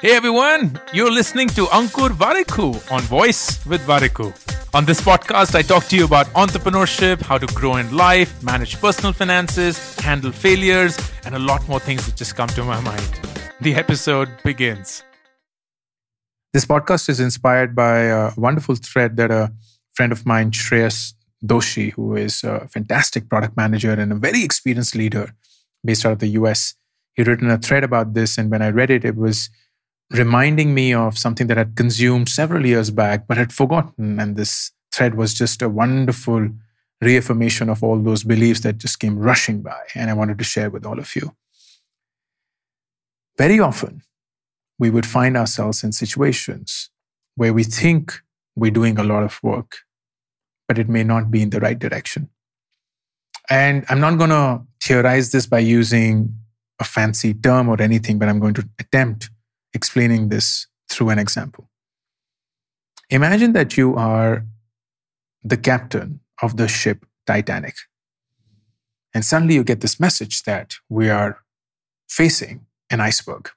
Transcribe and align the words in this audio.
Hey 0.00 0.12
everyone, 0.14 0.80
you're 0.92 1.10
listening 1.10 1.48
to 1.48 1.66
Ankur 1.66 2.10
Warikoo 2.10 2.92
on 2.92 3.02
Voice 3.02 3.64
with 3.66 3.80
Warikoo. 3.86 4.32
On 4.74 4.84
this 4.84 5.00
podcast, 5.00 5.54
I 5.54 5.62
talk 5.62 5.84
to 5.86 5.96
you 5.96 6.04
about 6.04 6.26
entrepreneurship, 6.28 7.20
how 7.22 7.38
to 7.38 7.46
grow 7.48 7.76
in 7.76 7.96
life, 7.96 8.42
manage 8.42 8.80
personal 8.80 9.12
finances, 9.12 9.98
handle 10.00 10.32
failures, 10.32 10.96
and 11.24 11.34
a 11.34 11.38
lot 11.38 11.66
more 11.68 11.80
things 11.80 12.06
that 12.06 12.16
just 12.16 12.36
come 12.36 12.48
to 12.48 12.62
my 12.64 12.80
mind. 12.80 13.20
The 13.60 13.74
episode 13.74 14.28
begins. 14.44 15.02
This 16.52 16.64
podcast 16.64 17.08
is 17.08 17.20
inspired 17.20 17.74
by 17.74 17.98
a 18.04 18.32
wonderful 18.36 18.76
thread 18.76 19.16
that 19.16 19.30
a 19.30 19.52
friend 19.92 20.12
of 20.12 20.24
mine, 20.24 20.52
Shreyas 20.52 21.12
Doshi, 21.44 21.92
who 21.92 22.16
is 22.16 22.42
a 22.44 22.68
fantastic 22.68 23.28
product 23.28 23.56
manager 23.56 23.92
and 23.92 24.12
a 24.12 24.14
very 24.14 24.44
experienced 24.44 24.94
leader 24.94 25.34
based 25.84 26.06
out 26.06 26.12
of 26.12 26.18
the 26.20 26.28
US, 26.28 26.75
he 27.16 27.22
written 27.22 27.50
a 27.50 27.58
thread 27.58 27.82
about 27.82 28.14
this. 28.14 28.38
And 28.38 28.50
when 28.50 28.62
I 28.62 28.68
read 28.68 28.90
it, 28.90 29.04
it 29.04 29.16
was 29.16 29.50
reminding 30.10 30.74
me 30.74 30.94
of 30.94 31.18
something 31.18 31.46
that 31.48 31.58
I'd 31.58 31.74
consumed 31.74 32.28
several 32.28 32.64
years 32.64 32.90
back, 32.90 33.26
but 33.26 33.38
had 33.38 33.52
forgotten. 33.52 34.20
And 34.20 34.36
this 34.36 34.70
thread 34.92 35.14
was 35.14 35.34
just 35.34 35.62
a 35.62 35.68
wonderful 35.68 36.48
reaffirmation 37.00 37.68
of 37.68 37.82
all 37.82 37.98
those 37.98 38.22
beliefs 38.22 38.60
that 38.60 38.78
just 38.78 39.00
came 39.00 39.18
rushing 39.18 39.62
by. 39.62 39.80
And 39.94 40.10
I 40.10 40.14
wanted 40.14 40.38
to 40.38 40.44
share 40.44 40.70
with 40.70 40.86
all 40.86 40.98
of 40.98 41.16
you. 41.16 41.34
Very 43.38 43.58
often, 43.58 44.02
we 44.78 44.90
would 44.90 45.06
find 45.06 45.36
ourselves 45.36 45.82
in 45.82 45.92
situations 45.92 46.90
where 47.34 47.52
we 47.52 47.64
think 47.64 48.20
we're 48.54 48.70
doing 48.70 48.98
a 48.98 49.04
lot 49.04 49.22
of 49.22 49.42
work, 49.42 49.78
but 50.68 50.78
it 50.78 50.88
may 50.88 51.04
not 51.04 51.30
be 51.30 51.42
in 51.42 51.50
the 51.50 51.60
right 51.60 51.78
direction. 51.78 52.28
And 53.48 53.84
I'm 53.88 54.00
not 54.00 54.18
going 54.18 54.30
to 54.30 54.62
theorize 54.82 55.32
this 55.32 55.46
by 55.46 55.60
using 55.60 56.34
a 56.78 56.84
fancy 56.84 57.34
term 57.34 57.68
or 57.68 57.80
anything, 57.80 58.18
but 58.18 58.28
I'm 58.28 58.38
going 58.38 58.54
to 58.54 58.68
attempt 58.78 59.30
explaining 59.72 60.28
this 60.28 60.66
through 60.88 61.10
an 61.10 61.18
example. 61.18 61.68
Imagine 63.10 63.52
that 63.52 63.76
you 63.76 63.94
are 63.96 64.44
the 65.44 65.56
captain 65.56 66.20
of 66.42 66.56
the 66.56 66.68
ship 66.68 67.06
Titanic. 67.26 67.74
And 69.14 69.24
suddenly 69.24 69.54
you 69.54 69.64
get 69.64 69.80
this 69.80 69.98
message 69.98 70.42
that 70.42 70.74
we 70.88 71.08
are 71.08 71.38
facing 72.08 72.66
an 72.90 73.00
iceberg. 73.00 73.50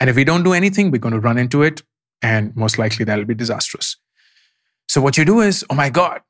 And 0.00 0.10
if 0.10 0.16
we 0.16 0.24
don't 0.24 0.42
do 0.42 0.52
anything, 0.52 0.90
we're 0.90 0.98
going 0.98 1.14
to 1.14 1.20
run 1.20 1.38
into 1.38 1.62
it, 1.62 1.82
and 2.20 2.54
most 2.56 2.78
likely 2.78 3.04
that'll 3.04 3.24
be 3.24 3.34
disastrous. 3.34 3.96
So, 4.88 5.00
what 5.00 5.16
you 5.16 5.24
do 5.24 5.40
is, 5.40 5.64
oh 5.70 5.74
my 5.74 5.90
God, 5.90 6.20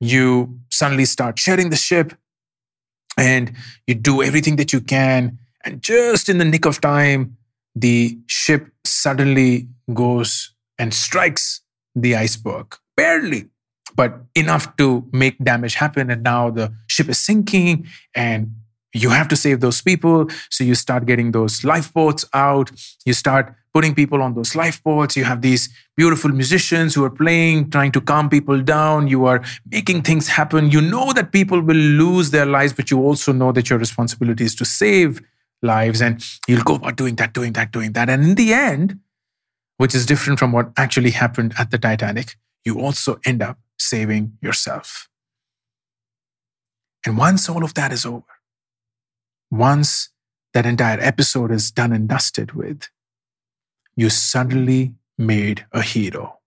you 0.00 0.58
suddenly 0.70 1.04
start 1.04 1.38
sharing 1.38 1.70
the 1.70 1.76
ship 1.76 2.14
and 3.16 3.52
you 3.86 3.94
do 3.94 4.22
everything 4.22 4.56
that 4.56 4.72
you 4.72 4.80
can. 4.80 5.38
And 5.64 5.82
just 5.82 6.28
in 6.28 6.38
the 6.38 6.44
nick 6.44 6.64
of 6.64 6.80
time, 6.80 7.36
the 7.74 8.18
ship 8.26 8.68
suddenly 8.84 9.68
goes 9.92 10.54
and 10.78 10.92
strikes 10.94 11.60
the 11.94 12.16
iceberg, 12.16 12.76
barely, 12.96 13.48
but 13.94 14.20
enough 14.34 14.76
to 14.76 15.08
make 15.12 15.36
damage 15.38 15.74
happen. 15.74 16.10
And 16.10 16.22
now 16.22 16.50
the 16.50 16.72
ship 16.86 17.08
is 17.08 17.18
sinking 17.18 17.86
and 18.14 18.52
you 18.92 19.10
have 19.10 19.28
to 19.28 19.36
save 19.36 19.60
those 19.60 19.80
people. 19.80 20.28
So 20.50 20.64
you 20.64 20.74
start 20.74 21.06
getting 21.06 21.32
those 21.32 21.62
lifeboats 21.64 22.24
out. 22.34 22.70
You 23.04 23.12
start 23.12 23.54
putting 23.72 23.94
people 23.94 24.20
on 24.20 24.34
those 24.34 24.56
lifeboats. 24.56 25.16
You 25.16 25.24
have 25.24 25.42
these 25.42 25.68
beautiful 25.96 26.30
musicians 26.30 26.94
who 26.94 27.04
are 27.04 27.10
playing, 27.10 27.70
trying 27.70 27.92
to 27.92 28.00
calm 28.00 28.28
people 28.28 28.60
down. 28.60 29.06
You 29.06 29.26
are 29.26 29.42
making 29.70 30.02
things 30.02 30.26
happen. 30.26 30.70
You 30.70 30.80
know 30.80 31.12
that 31.12 31.30
people 31.30 31.60
will 31.60 31.76
lose 31.76 32.30
their 32.30 32.46
lives, 32.46 32.72
but 32.72 32.90
you 32.90 33.00
also 33.00 33.32
know 33.32 33.52
that 33.52 33.70
your 33.70 33.78
responsibility 33.78 34.44
is 34.44 34.56
to 34.56 34.64
save 34.64 35.20
lives 35.62 36.00
and 36.00 36.24
you'll 36.48 36.62
go 36.62 36.76
about 36.76 36.96
doing 36.96 37.16
that, 37.16 37.32
doing 37.32 37.52
that, 37.54 37.72
doing 37.72 37.92
that. 37.92 38.08
And 38.08 38.24
in 38.24 38.34
the 38.34 38.52
end, 38.54 38.98
which 39.76 39.94
is 39.94 40.06
different 40.06 40.38
from 40.38 40.52
what 40.52 40.72
actually 40.76 41.10
happened 41.10 41.54
at 41.58 41.70
the 41.70 41.78
Titanic, 41.78 42.36
you 42.64 42.80
also 42.80 43.18
end 43.24 43.42
up 43.42 43.58
saving 43.78 44.36
yourself. 44.42 45.08
And 47.06 47.16
once 47.16 47.48
all 47.48 47.64
of 47.64 47.74
that 47.74 47.92
is 47.92 48.04
over, 48.04 48.24
once 49.50 50.10
that 50.52 50.66
entire 50.66 51.00
episode 51.00 51.50
is 51.50 51.70
done 51.70 51.92
and 51.92 52.08
dusted 52.08 52.52
with, 52.52 52.88
you 53.96 54.10
suddenly 54.10 54.94
made 55.16 55.66
a 55.72 55.82
hero. 55.82 56.38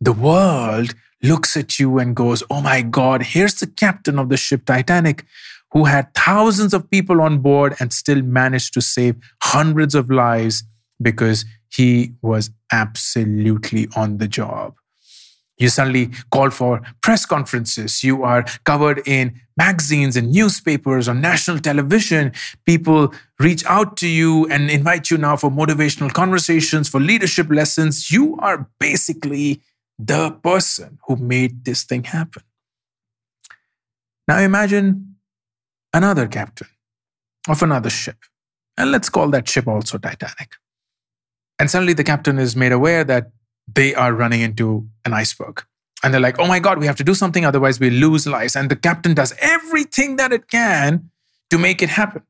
The 0.00 0.12
world 0.12 0.94
looks 1.22 1.56
at 1.56 1.78
you 1.78 1.98
and 1.98 2.14
goes, 2.14 2.42
Oh 2.50 2.60
my 2.60 2.82
God, 2.82 3.22
here's 3.22 3.54
the 3.54 3.66
captain 3.66 4.18
of 4.18 4.28
the 4.28 4.36
ship 4.36 4.64
Titanic 4.64 5.24
who 5.74 5.84
had 5.84 6.14
thousands 6.14 6.72
of 6.72 6.88
people 6.88 7.20
on 7.20 7.40
board 7.40 7.74
and 7.80 7.92
still 7.92 8.22
managed 8.22 8.72
to 8.74 8.80
save 8.80 9.16
hundreds 9.42 9.94
of 9.94 10.08
lives 10.08 10.62
because 11.02 11.44
he 11.68 12.12
was 12.22 12.50
absolutely 12.72 13.88
on 13.96 14.18
the 14.18 14.28
job. 14.28 14.76
You 15.58 15.68
suddenly 15.68 16.10
call 16.30 16.50
for 16.50 16.80
press 17.02 17.26
conferences. 17.26 18.02
You 18.02 18.22
are 18.22 18.44
covered 18.64 19.02
in 19.06 19.40
magazines 19.56 20.16
and 20.16 20.32
newspapers 20.32 21.08
on 21.08 21.20
national 21.20 21.58
television. 21.58 22.32
People 22.66 23.12
reach 23.38 23.64
out 23.66 23.96
to 23.98 24.08
you 24.08 24.46
and 24.48 24.70
invite 24.70 25.10
you 25.10 25.18
now 25.18 25.36
for 25.36 25.50
motivational 25.50 26.12
conversations, 26.12 26.88
for 26.88 27.00
leadership 27.00 27.50
lessons. 27.50 28.10
You 28.10 28.36
are 28.38 28.68
basically 28.80 29.60
the 29.98 30.30
person 30.30 30.98
who 31.06 31.16
made 31.16 31.64
this 31.64 31.84
thing 31.84 32.04
happen. 32.04 32.42
Now 34.26 34.38
imagine 34.38 35.13
another 35.94 36.26
captain 36.26 36.68
of 37.48 37.62
another 37.62 37.88
ship. 37.88 38.18
And 38.76 38.90
let's 38.90 39.08
call 39.08 39.30
that 39.30 39.48
ship 39.48 39.66
also 39.68 39.96
Titanic. 39.96 40.56
And 41.58 41.70
suddenly 41.70 41.94
the 41.94 42.04
captain 42.04 42.38
is 42.38 42.56
made 42.56 42.72
aware 42.72 43.04
that 43.04 43.30
they 43.72 43.94
are 43.94 44.12
running 44.12 44.40
into 44.40 44.86
an 45.04 45.14
iceberg. 45.14 45.62
And 46.02 46.12
they're 46.12 46.20
like, 46.20 46.38
oh 46.38 46.46
my 46.46 46.58
God, 46.58 46.78
we 46.78 46.86
have 46.86 46.96
to 46.96 47.04
do 47.04 47.14
something, 47.14 47.46
otherwise 47.46 47.80
we 47.80 47.88
lose 47.88 48.26
lives. 48.26 48.56
And 48.56 48.70
the 48.70 48.76
captain 48.76 49.14
does 49.14 49.32
everything 49.40 50.16
that 50.16 50.32
it 50.32 50.48
can 50.48 51.10
to 51.50 51.56
make 51.56 51.80
it 51.80 51.88
happen. 51.88 52.22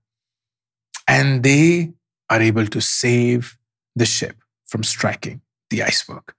And 1.08 1.42
they 1.42 1.92
are 2.30 2.41
able 2.41 2.66
to 2.66 2.80
save 2.80 3.58
the 3.97 4.06
ship 4.06 4.36
from 4.66 4.84
striking 4.84 5.41
the 5.70 5.82
iceberg. 5.82 6.34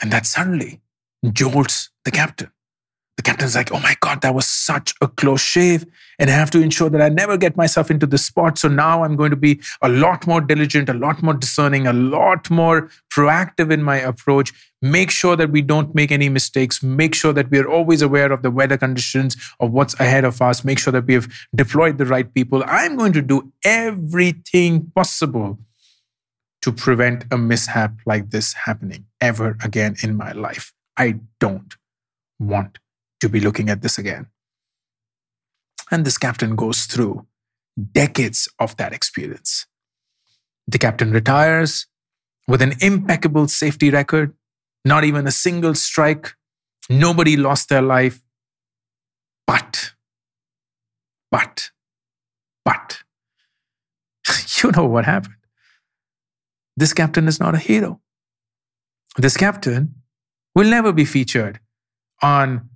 And 0.00 0.12
that 0.12 0.26
suddenly 0.26 0.80
jolts 1.32 1.90
the 2.04 2.10
captain. 2.10 2.50
The 3.18 3.22
captain's 3.22 3.56
like, 3.56 3.72
oh 3.72 3.80
my 3.80 3.96
God, 3.98 4.20
that 4.22 4.32
was 4.32 4.46
such 4.46 4.94
a 5.00 5.08
close 5.08 5.40
shave. 5.40 5.84
And 6.20 6.30
I 6.30 6.34
have 6.34 6.52
to 6.52 6.62
ensure 6.62 6.88
that 6.88 7.02
I 7.02 7.08
never 7.08 7.36
get 7.36 7.56
myself 7.56 7.90
into 7.90 8.06
this 8.06 8.24
spot. 8.24 8.58
So 8.58 8.68
now 8.68 9.02
I'm 9.02 9.16
going 9.16 9.30
to 9.30 9.36
be 9.36 9.60
a 9.82 9.88
lot 9.88 10.24
more 10.24 10.40
diligent, 10.40 10.88
a 10.88 10.94
lot 10.94 11.20
more 11.20 11.34
discerning, 11.34 11.88
a 11.88 11.92
lot 11.92 12.48
more 12.48 12.88
proactive 13.12 13.72
in 13.72 13.82
my 13.82 13.96
approach. 13.96 14.52
Make 14.80 15.10
sure 15.10 15.34
that 15.34 15.50
we 15.50 15.62
don't 15.62 15.96
make 15.96 16.12
any 16.12 16.28
mistakes. 16.28 16.80
Make 16.80 17.12
sure 17.12 17.32
that 17.32 17.50
we 17.50 17.58
are 17.58 17.68
always 17.68 18.02
aware 18.02 18.30
of 18.30 18.42
the 18.42 18.52
weather 18.52 18.78
conditions, 18.78 19.36
of 19.58 19.72
what's 19.72 19.98
ahead 19.98 20.24
of 20.24 20.40
us. 20.40 20.64
Make 20.64 20.78
sure 20.78 20.92
that 20.92 21.06
we 21.06 21.14
have 21.14 21.28
deployed 21.52 21.98
the 21.98 22.06
right 22.06 22.32
people. 22.32 22.62
I'm 22.68 22.94
going 22.94 23.14
to 23.14 23.22
do 23.22 23.52
everything 23.64 24.92
possible 24.94 25.58
to 26.62 26.70
prevent 26.70 27.24
a 27.32 27.36
mishap 27.36 27.94
like 28.06 28.30
this 28.30 28.52
happening 28.52 29.06
ever 29.20 29.56
again 29.64 29.96
in 30.04 30.16
my 30.16 30.30
life. 30.30 30.72
I 30.96 31.18
don't 31.40 31.74
want 32.38 32.78
to 33.20 33.28
be 33.28 33.40
looking 33.40 33.68
at 33.68 33.82
this 33.82 33.98
again. 33.98 34.26
And 35.90 36.04
this 36.04 36.18
captain 36.18 36.54
goes 36.56 36.84
through 36.84 37.26
decades 37.92 38.48
of 38.58 38.76
that 38.76 38.92
experience. 38.92 39.66
The 40.66 40.78
captain 40.78 41.12
retires 41.12 41.86
with 42.46 42.62
an 42.62 42.74
impeccable 42.80 43.48
safety 43.48 43.90
record, 43.90 44.34
not 44.84 45.04
even 45.04 45.26
a 45.26 45.30
single 45.30 45.74
strike, 45.74 46.34
nobody 46.90 47.36
lost 47.36 47.68
their 47.68 47.82
life. 47.82 48.20
But, 49.46 49.92
but, 51.30 51.70
but, 52.64 53.02
you 54.62 54.70
know 54.72 54.84
what 54.84 55.04
happened. 55.04 55.34
This 56.76 56.92
captain 56.92 57.28
is 57.28 57.40
not 57.40 57.54
a 57.54 57.58
hero. 57.58 58.00
This 59.16 59.36
captain 59.36 59.94
will 60.54 60.68
never 60.68 60.92
be 60.92 61.04
featured 61.04 61.60
on 62.22 62.68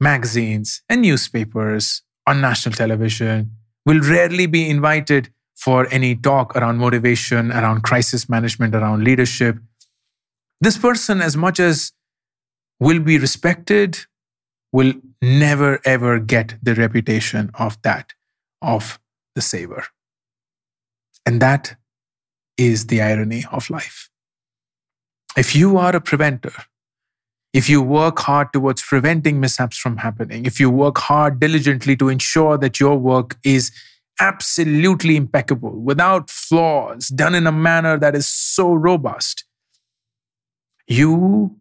magazines 0.00 0.82
and 0.88 1.02
newspapers 1.02 2.02
on 2.26 2.40
national 2.40 2.74
television 2.74 3.50
will 3.86 4.00
rarely 4.00 4.46
be 4.46 4.68
invited 4.68 5.30
for 5.56 5.86
any 5.90 6.14
talk 6.16 6.56
around 6.56 6.78
motivation, 6.78 7.52
around 7.52 7.82
crisis 7.82 8.28
management, 8.28 8.74
around 8.74 9.04
leadership. 9.04 9.56
This 10.60 10.78
person, 10.78 11.20
as 11.20 11.36
much 11.36 11.60
as 11.60 11.92
will 12.80 13.00
be 13.00 13.18
respected, 13.18 13.98
will 14.72 14.94
never 15.22 15.80
ever 15.84 16.18
get 16.18 16.56
the 16.62 16.74
reputation 16.74 17.50
of 17.54 17.80
that, 17.82 18.12
of 18.60 18.98
the 19.34 19.40
saver. 19.40 19.84
And 21.24 21.40
that 21.40 21.76
is 22.56 22.86
the 22.86 23.00
irony 23.00 23.44
of 23.50 23.70
life. 23.70 24.10
If 25.36 25.54
you 25.56 25.76
are 25.78 25.96
a 25.96 26.00
preventer, 26.00 26.52
if 27.54 27.68
you 27.68 27.80
work 27.80 28.18
hard 28.18 28.52
towards 28.52 28.82
preventing 28.82 29.38
mishaps 29.38 29.78
from 29.78 29.96
happening, 29.96 30.44
if 30.44 30.58
you 30.58 30.68
work 30.68 30.98
hard 30.98 31.38
diligently 31.38 31.96
to 31.96 32.08
ensure 32.08 32.58
that 32.58 32.80
your 32.80 32.96
work 32.98 33.36
is 33.44 33.70
absolutely 34.20 35.16
impeccable, 35.16 35.80
without 35.80 36.28
flaws, 36.28 37.08
done 37.08 37.32
in 37.34 37.46
a 37.46 37.52
manner 37.52 37.96
that 37.96 38.16
is 38.16 38.26
so 38.26 38.74
robust, 38.74 39.44
you 40.88 41.56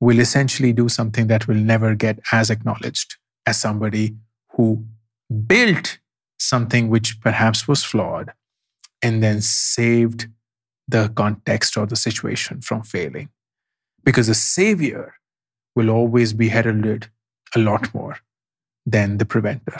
will 0.00 0.18
essentially 0.18 0.72
do 0.72 0.88
something 0.88 1.26
that 1.26 1.46
will 1.46 1.54
never 1.54 1.94
get 1.94 2.18
as 2.32 2.48
acknowledged 2.48 3.16
as 3.46 3.60
somebody 3.60 4.16
who 4.54 4.82
built 5.46 5.98
something 6.38 6.88
which 6.88 7.20
perhaps 7.20 7.68
was 7.68 7.84
flawed 7.84 8.32
and 9.02 9.22
then 9.22 9.42
saved 9.42 10.28
the 10.88 11.12
context 11.14 11.76
or 11.76 11.84
the 11.84 11.94
situation 11.94 12.62
from 12.62 12.82
failing. 12.82 13.28
Because 14.04 14.28
a 14.28 14.34
savior 14.34 15.14
will 15.74 15.90
always 15.90 16.32
be 16.32 16.48
heralded 16.48 17.08
a 17.54 17.58
lot 17.58 17.92
more 17.94 18.18
than 18.84 19.18
the 19.18 19.24
preventer. 19.24 19.78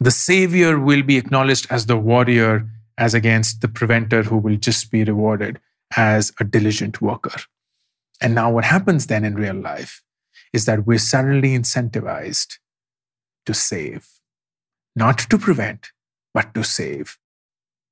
The 0.00 0.10
savior 0.10 0.78
will 0.78 1.02
be 1.02 1.16
acknowledged 1.16 1.66
as 1.70 1.86
the 1.86 1.96
warrior, 1.96 2.66
as 2.98 3.14
against 3.14 3.60
the 3.60 3.68
preventer 3.68 4.22
who 4.22 4.36
will 4.36 4.56
just 4.56 4.90
be 4.90 5.04
rewarded 5.04 5.60
as 5.96 6.32
a 6.40 6.44
diligent 6.44 7.02
worker. 7.02 7.36
And 8.20 8.34
now, 8.34 8.50
what 8.50 8.64
happens 8.64 9.06
then 9.06 9.24
in 9.24 9.34
real 9.34 9.54
life 9.54 10.02
is 10.52 10.64
that 10.64 10.86
we're 10.86 10.98
suddenly 10.98 11.56
incentivized 11.58 12.58
to 13.46 13.54
save, 13.54 14.08
not 14.94 15.18
to 15.18 15.38
prevent, 15.38 15.90
but 16.32 16.54
to 16.54 16.62
save. 16.62 17.18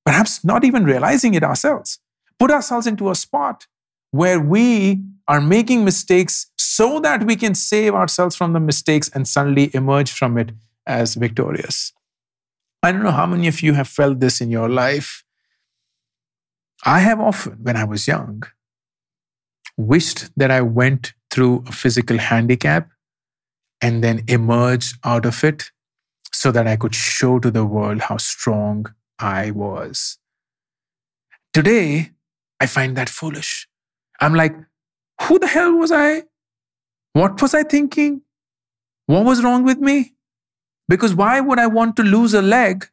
Perhaps 0.05 0.45
not 0.45 0.65
even 0.65 0.85
realizing 0.85 1.35
it 1.35 1.43
ourselves. 1.43 1.99
Put 2.39 2.51
ourselves 2.51 2.87
into 2.87 3.11
a 3.11 3.15
spot 3.15 3.67
where 4.11 4.41
we 4.41 5.03
are 5.29 5.41
making 5.41 5.85
mistakes 5.85 6.51
so 6.59 6.99
that 7.01 7.25
we 7.25 7.37
can 7.37 7.55
save 7.55 7.95
ourselves 7.95 8.35
from 8.35 8.53
the 8.53 8.61
mistakes 8.61 9.09
and 9.15 9.29
suddenly 9.29 9.71
emerge 9.75 10.11
from 10.11 10.37
it 10.37 10.51
as 10.87 11.15
victorious. 11.15 11.93
I 12.83 12.93
don't 12.93 13.03
know 13.03 13.12
how 13.12 13.27
many 13.27 13.47
of 13.47 13.61
you 13.61 13.75
have 13.75 13.89
felt 13.89 14.21
this 14.21 14.41
in 14.41 14.51
your 14.51 14.69
life. 14.69 15.23
I 16.85 17.01
have 17.01 17.21
often, 17.21 17.59
when 17.62 17.77
I 17.77 17.85
was 17.85 18.09
young, 18.09 18.43
wished 19.77 20.31
that 20.37 20.51
I 20.51 20.63
went 20.63 21.13
through 21.31 21.65
a 21.69 21.73
physical 21.73 22.19
handicap 22.19 22.89
and 23.81 24.03
then 24.03 24.25
emerged 24.27 24.97
out 25.05 25.27
of 25.27 25.45
it 25.45 25.71
so 26.33 26.51
that 26.53 26.67
I 26.67 26.77
could 26.77 26.95
show 26.95 27.39
to 27.39 27.51
the 27.51 27.65
world 27.65 28.03
how 28.03 28.17
strong 28.17 28.87
I 29.19 29.51
was. 29.51 30.19
Today, 31.53 32.11
I 32.59 32.67
find 32.67 32.97
that 32.97 33.09
foolish. 33.09 33.69
I'm 34.20 34.34
like, 34.34 34.55
who 35.22 35.38
the 35.38 35.46
hell 35.46 35.76
was 35.76 35.93
I? 35.93 36.25
What 37.12 37.40
was 37.43 37.55
I 37.55 37.62
thinking? 37.62 38.22
What 39.06 39.25
was 39.25 39.43
wrong 39.43 39.64
with 39.64 39.78
me? 39.78 40.14
Because 40.88 41.14
why 41.14 41.40
would 41.40 41.58
I 41.58 41.67
want 41.67 41.96
to 41.96 42.02
lose 42.02 42.34
a 42.34 42.43
leg 42.43 42.87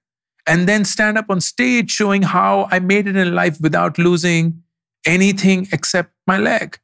and 0.45 0.67
then 0.67 0.85
stand 0.85 1.17
up 1.17 1.29
on 1.29 1.41
stage 1.41 1.91
showing 1.91 2.21
how 2.23 2.67
I 2.71 2.79
made 2.79 3.07
it 3.07 3.15
in 3.15 3.35
life 3.35 3.59
without 3.59 3.97
losing 3.97 4.63
anything 5.05 5.67
except 5.71 6.13
my 6.25 6.37
leg? 6.37 6.79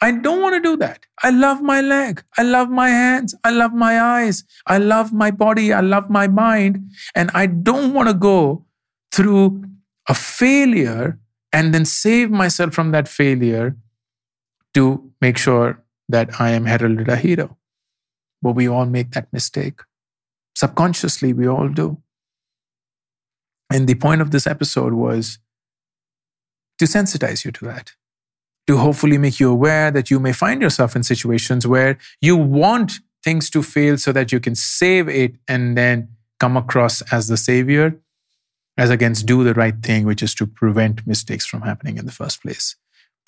I 0.00 0.12
don't 0.12 0.40
want 0.40 0.54
to 0.54 0.60
do 0.60 0.76
that. 0.78 1.04
I 1.22 1.30
love 1.30 1.60
my 1.62 1.80
leg. 1.80 2.22
I 2.38 2.42
love 2.42 2.70
my 2.70 2.88
hands. 2.88 3.34
I 3.44 3.50
love 3.50 3.74
my 3.74 4.00
eyes. 4.00 4.44
I 4.66 4.78
love 4.78 5.12
my 5.12 5.30
body. 5.30 5.72
I 5.72 5.80
love 5.80 6.08
my 6.08 6.26
mind. 6.26 6.90
And 7.14 7.30
I 7.34 7.46
don't 7.46 7.92
want 7.92 8.08
to 8.08 8.14
go 8.14 8.64
through 9.12 9.64
a 10.08 10.14
failure 10.14 11.18
and 11.52 11.74
then 11.74 11.84
save 11.84 12.30
myself 12.30 12.72
from 12.72 12.92
that 12.92 13.08
failure 13.08 13.76
to 14.74 15.10
make 15.20 15.36
sure 15.36 15.82
that 16.08 16.40
I 16.40 16.50
am 16.50 16.66
heralded 16.66 17.08
a 17.08 17.16
hero. 17.16 17.56
But 18.42 18.52
we 18.52 18.68
all 18.68 18.86
make 18.86 19.12
that 19.12 19.32
mistake. 19.32 19.80
Subconsciously, 20.54 21.32
we 21.32 21.46
all 21.46 21.68
do. 21.68 21.98
And 23.72 23.86
the 23.86 23.94
point 23.94 24.20
of 24.20 24.30
this 24.30 24.46
episode 24.46 24.92
was 24.92 25.38
to 26.78 26.86
sensitize 26.86 27.44
you 27.44 27.52
to 27.52 27.64
that, 27.66 27.92
to 28.66 28.78
hopefully 28.78 29.18
make 29.18 29.38
you 29.38 29.50
aware 29.50 29.90
that 29.90 30.10
you 30.10 30.18
may 30.18 30.32
find 30.32 30.62
yourself 30.62 30.96
in 30.96 31.02
situations 31.02 31.66
where 31.66 31.98
you 32.20 32.36
want 32.36 33.00
things 33.22 33.50
to 33.50 33.62
fail 33.62 33.98
so 33.98 34.12
that 34.12 34.32
you 34.32 34.40
can 34.40 34.54
save 34.54 35.08
it 35.08 35.36
and 35.46 35.76
then 35.76 36.08
come 36.40 36.56
across 36.56 37.02
as 37.12 37.28
the 37.28 37.36
savior, 37.36 38.00
as 38.80 38.90
against 38.90 39.26
do 39.26 39.44
the 39.44 39.54
right 39.54 39.80
thing, 39.80 40.04
which 40.06 40.24
is 40.24 40.34
to 40.34 40.46
prevent 40.46 41.06
mistakes 41.06 41.46
from 41.46 41.60
happening 41.62 41.98
in 41.98 42.06
the 42.06 42.18
first 42.20 42.42
place 42.42 42.74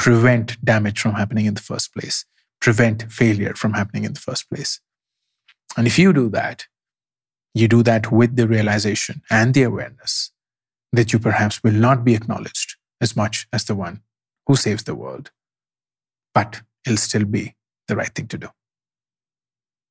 prevent 0.02 0.62
damage 0.64 1.00
from 1.00 1.14
happening 1.14 1.46
in 1.46 1.54
the 1.54 1.60
first 1.60 1.94
place, 1.94 2.24
prevent 2.60 3.10
failure 3.12 3.54
from 3.54 3.74
happening 3.74 4.02
in 4.02 4.12
the 4.14 4.20
first 4.20 4.48
place. 4.50 4.80
And 5.76 5.86
if 5.86 5.96
you 5.96 6.12
do 6.12 6.28
that, 6.30 6.66
you 7.54 7.68
do 7.68 7.84
that 7.84 8.10
with 8.10 8.34
the 8.34 8.48
realization 8.48 9.22
and 9.30 9.54
the 9.54 9.62
awareness 9.62 10.32
that 10.92 11.12
you 11.12 11.20
perhaps 11.20 11.62
will 11.62 11.78
not 11.86 12.04
be 12.04 12.14
acknowledged 12.14 12.74
as 13.00 13.14
much 13.16 13.46
as 13.52 13.64
the 13.64 13.76
one 13.76 14.00
who 14.48 14.56
saves 14.56 14.82
the 14.82 14.96
world, 14.96 15.30
but 16.34 16.62
it'll 16.84 16.96
still 16.96 17.24
be 17.24 17.54
the 17.86 17.94
right 17.94 18.12
thing 18.12 18.26
to 18.26 18.38
do. 18.38 18.48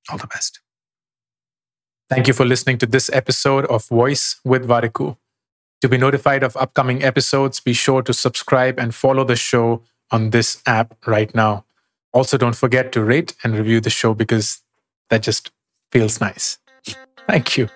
All 0.09 0.17
the 0.17 0.27
best. 0.27 0.59
Thank 2.09 2.27
you 2.27 2.33
for 2.33 2.43
listening 2.43 2.77
to 2.79 2.85
this 2.85 3.09
episode 3.13 3.65
of 3.67 3.87
Voice 3.87 4.41
with 4.43 4.67
Warikoo. 4.67 5.15
To 5.81 5.89
be 5.89 5.97
notified 5.97 6.43
of 6.43 6.55
upcoming 6.57 7.03
episodes, 7.03 7.59
be 7.59 7.73
sure 7.73 8.01
to 8.03 8.13
subscribe 8.13 8.79
and 8.79 8.93
follow 8.93 9.23
the 9.23 9.35
show 9.35 9.83
on 10.11 10.29
this 10.29 10.61
app 10.67 10.95
right 11.07 11.33
now. 11.33 11.65
Also, 12.13 12.37
don't 12.37 12.55
forget 12.55 12.91
to 12.91 13.03
rate 13.03 13.35
and 13.43 13.57
review 13.57 13.79
the 13.79 13.89
show 13.89 14.13
because 14.13 14.61
that 15.09 15.23
just 15.23 15.51
feels 15.91 16.21
nice. 16.21 16.59
Thank 17.27 17.57
you. 17.57 17.69